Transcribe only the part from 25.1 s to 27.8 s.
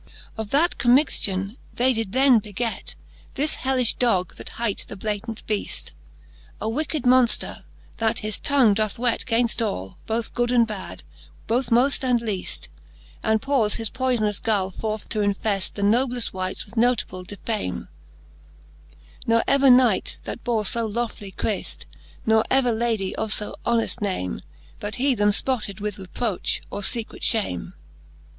them fpotted with reproch, or fecrete fhame.